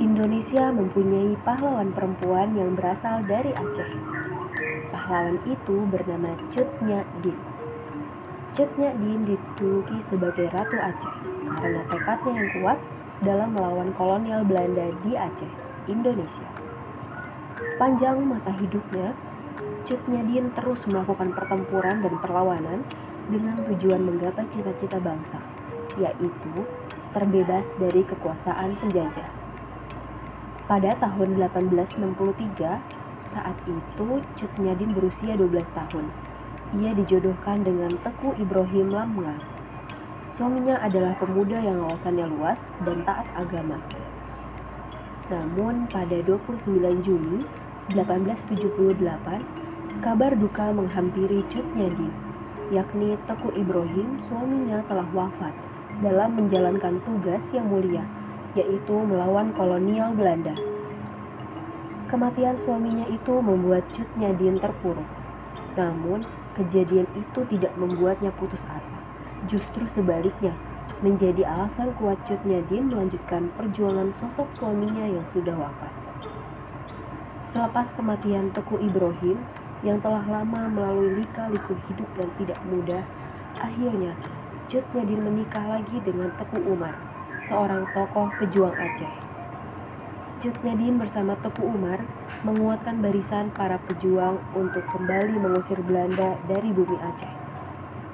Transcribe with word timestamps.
Indonesia 0.00 0.72
mempunyai 0.72 1.36
pahlawan 1.44 1.92
perempuan 1.92 2.56
yang 2.56 2.72
berasal 2.72 3.20
dari 3.28 3.52
Aceh. 3.52 3.90
Pahlawan 4.88 5.36
itu 5.44 5.84
bernama 5.84 6.32
Cut 6.48 6.68
Nyak 6.80 7.04
Din. 7.20 7.36
Cut 8.56 8.72
Nyak 8.80 8.96
Din 8.96 9.20
dijuluki 9.28 10.00
sebagai 10.00 10.48
Ratu 10.48 10.80
Aceh 10.80 11.14
karena 11.60 11.84
tekadnya 11.92 12.32
yang 12.40 12.48
kuat 12.56 12.78
dalam 13.20 13.52
melawan 13.52 13.92
kolonial 13.92 14.40
Belanda 14.48 14.88
di 15.04 15.12
Aceh, 15.12 15.52
Indonesia. 15.92 16.48
Sepanjang 17.76 18.24
masa 18.24 18.48
hidupnya, 18.56 19.12
Cut 19.84 20.00
Nyak 20.08 20.24
Din 20.24 20.46
terus 20.56 20.88
melakukan 20.88 21.36
pertempuran 21.36 22.00
dan 22.00 22.14
perlawanan 22.16 22.80
dengan 23.28 23.60
tujuan 23.68 24.00
menggapai 24.08 24.48
cita-cita 24.48 24.96
bangsa, 24.96 25.36
yaitu 26.00 26.64
terbebas 27.12 27.68
dari 27.76 28.00
kekuasaan 28.08 28.80
penjajah. 28.80 29.41
Pada 30.72 30.96
tahun 31.04 31.36
1863, 31.36 32.80
saat 33.28 33.56
itu 33.68 34.08
Cut 34.40 34.52
Nyadin 34.56 34.96
berusia 34.96 35.36
12 35.36 35.68
tahun. 35.68 36.08
Ia 36.80 36.96
dijodohkan 36.96 37.60
dengan 37.60 37.92
Teku 38.00 38.32
Ibrahim 38.40 38.88
Lamnga. 38.88 39.36
Suaminya 40.32 40.80
adalah 40.80 41.12
pemuda 41.20 41.60
yang 41.60 41.84
wawasannya 41.84 42.24
luas 42.24 42.72
dan 42.88 43.04
taat 43.04 43.28
agama. 43.36 43.84
Namun 45.28 45.92
pada 45.92 46.24
29 46.24 47.04
Juni 47.04 47.44
1878, 47.92 49.44
kabar 50.00 50.32
duka 50.40 50.72
menghampiri 50.72 51.44
Cut 51.52 51.68
Nyadin, 51.76 52.16
yakni 52.72 53.20
Teku 53.28 53.52
Ibrahim 53.52 54.24
suaminya 54.24 54.80
telah 54.88 55.04
wafat 55.12 55.52
dalam 56.00 56.32
menjalankan 56.32 56.96
tugas 57.04 57.44
yang 57.52 57.68
mulia, 57.68 58.08
yaitu 58.52 58.96
melawan 59.04 59.52
kolonial 59.56 60.12
Belanda. 60.12 60.52
Kematian 62.12 62.60
suaminya 62.60 63.08
itu 63.08 63.40
membuat 63.40 63.88
Cut 63.96 64.04
Nyadin 64.20 64.60
terpuruk. 64.60 65.08
Namun, 65.72 66.28
kejadian 66.52 67.08
itu 67.16 67.40
tidak 67.48 67.72
membuatnya 67.80 68.28
putus 68.36 68.60
asa. 68.68 69.00
Justru 69.48 69.88
sebaliknya, 69.88 70.52
menjadi 71.00 71.48
alasan 71.48 71.96
kuat 71.96 72.20
Cut 72.28 72.44
Nyadin 72.44 72.92
melanjutkan 72.92 73.48
perjuangan 73.56 74.12
sosok 74.12 74.52
suaminya 74.52 75.08
yang 75.08 75.24
sudah 75.24 75.56
wafat. 75.56 75.92
Selepas 77.48 77.96
kematian 77.96 78.52
Teku 78.52 78.76
Ibrahim 78.76 79.40
yang 79.80 79.96
telah 80.04 80.24
lama 80.28 80.68
melalui 80.68 81.24
lika-liku 81.24 81.72
hidup 81.88 82.08
dan 82.20 82.28
tidak 82.36 82.60
mudah, 82.68 83.02
akhirnya 83.56 84.12
Cut 84.68 84.84
Nyadin 84.92 85.24
menikah 85.24 85.64
lagi 85.64 85.96
dengan 86.04 86.28
Teku 86.36 86.60
Umar, 86.68 87.11
seorang 87.46 87.90
tokoh 87.90 88.30
pejuang 88.38 88.74
Aceh. 88.74 89.14
Cut 90.42 90.56
Nyadin 90.62 90.98
bersama 90.98 91.38
Teku 91.38 91.66
Umar 91.66 92.02
menguatkan 92.42 92.98
barisan 92.98 93.50
para 93.54 93.78
pejuang 93.86 94.42
untuk 94.54 94.82
kembali 94.90 95.38
mengusir 95.38 95.78
Belanda 95.82 96.38
dari 96.46 96.70
bumi 96.70 96.98
Aceh. 96.98 97.34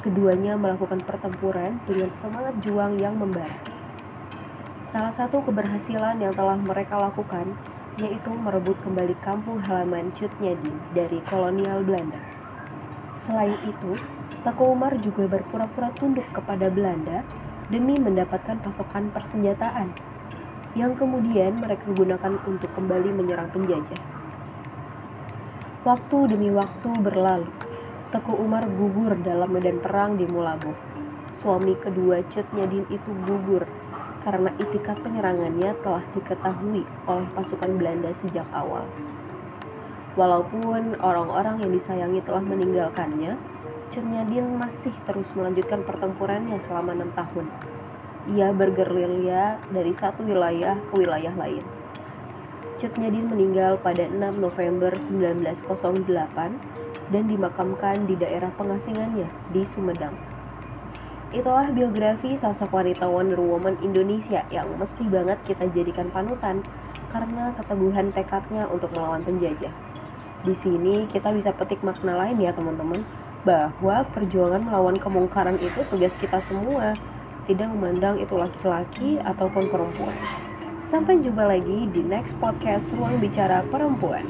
Keduanya 0.00 0.56
melakukan 0.56 1.04
pertempuran 1.04 1.80
dengan 1.84 2.08
semangat 2.20 2.56
juang 2.64 2.96
yang 2.96 3.20
membara. 3.20 3.60
Salah 4.88 5.12
satu 5.12 5.44
keberhasilan 5.44 6.20
yang 6.20 6.32
telah 6.32 6.56
mereka 6.56 6.96
lakukan 6.96 7.56
yaitu 8.00 8.32
merebut 8.32 8.80
kembali 8.80 9.12
kampung 9.20 9.60
halaman 9.68 10.08
Cut 10.16 10.32
Nyadin 10.40 10.80
dari 10.96 11.20
kolonial 11.28 11.84
Belanda. 11.84 12.20
Selain 13.28 13.56
itu, 13.68 13.92
Toko 14.40 14.72
Umar 14.72 14.96
juga 15.04 15.28
berpura-pura 15.28 15.92
tunduk 15.92 16.24
kepada 16.32 16.72
Belanda 16.72 17.20
demi 17.70 17.94
mendapatkan 17.96 18.58
pasokan 18.60 19.14
persenjataan 19.14 19.94
yang 20.74 20.94
kemudian 20.98 21.58
mereka 21.58 21.86
gunakan 21.94 22.34
untuk 22.46 22.70
kembali 22.74 23.10
menyerang 23.14 23.50
penjajah. 23.50 24.02
Waktu 25.86 26.36
demi 26.36 26.50
waktu 26.52 26.90
berlalu, 27.00 27.48
Teku 28.10 28.34
Umar 28.34 28.66
gugur 28.66 29.14
dalam 29.22 29.54
medan 29.54 29.78
perang 29.78 30.18
di 30.18 30.26
Mulabo. 30.26 30.74
Suami 31.30 31.78
kedua 31.78 32.26
Cut 32.26 32.44
Nyadin 32.52 32.90
itu 32.90 33.10
gugur 33.22 33.64
karena 34.26 34.50
itikat 34.58 34.98
penyerangannya 35.00 35.78
telah 35.80 36.04
diketahui 36.12 36.82
oleh 37.06 37.28
pasukan 37.38 37.70
Belanda 37.78 38.10
sejak 38.18 38.44
awal. 38.50 38.84
Walaupun 40.18 40.98
orang-orang 40.98 41.62
yang 41.62 41.70
disayangi 41.70 42.18
telah 42.26 42.42
meninggalkannya, 42.42 43.38
Nyadin 43.90 44.54
masih 44.54 44.94
terus 45.02 45.26
melanjutkan 45.34 45.82
pertempurannya 45.82 46.62
selama 46.62 46.94
enam 46.94 47.10
tahun. 47.10 47.50
Ia 48.30 48.54
bergerilya 48.54 49.58
dari 49.74 49.90
satu 49.98 50.22
wilayah 50.22 50.78
ke 50.78 50.94
wilayah 50.94 51.34
lain. 51.34 51.66
Nyadin 52.78 53.26
meninggal 53.26 53.82
pada 53.82 54.06
6 54.06 54.14
November 54.38 54.94
1908 54.94 56.06
dan 57.10 57.24
dimakamkan 57.26 58.06
di 58.06 58.14
daerah 58.14 58.54
pengasingannya 58.54 59.26
di 59.50 59.66
Sumedang. 59.66 60.14
Itulah 61.34 61.74
biografi 61.74 62.38
sosok 62.38 62.70
wanita 62.70 63.10
Wonder 63.10 63.42
Woman 63.42 63.74
Indonesia 63.82 64.46
yang 64.54 64.70
mesti 64.78 65.02
banget 65.10 65.42
kita 65.50 65.66
jadikan 65.74 66.14
panutan 66.14 66.62
karena 67.10 67.50
keteguhan 67.58 68.14
tekadnya 68.14 68.70
untuk 68.70 68.94
melawan 68.94 69.26
penjajah. 69.26 69.74
Di 70.46 70.54
sini 70.56 71.10
kita 71.10 71.34
bisa 71.34 71.50
petik 71.52 71.82
makna 71.82 72.16
lain 72.16 72.38
ya 72.38 72.54
teman-teman 72.54 73.02
bahwa 73.44 74.04
perjuangan 74.12 74.60
melawan 74.64 74.96
kemungkaran 74.96 75.56
itu 75.60 75.80
tugas 75.88 76.12
kita 76.20 76.40
semua, 76.44 76.92
tidak 77.48 77.68
memandang 77.72 78.20
itu 78.20 78.36
laki-laki 78.36 79.16
ataupun 79.22 79.72
perempuan. 79.72 80.16
Sampai 80.90 81.22
jumpa 81.22 81.46
lagi 81.46 81.86
di 81.88 82.02
next 82.02 82.34
podcast 82.42 82.84
Ruang 82.98 83.22
Bicara 83.22 83.62
Perempuan. 83.70 84.26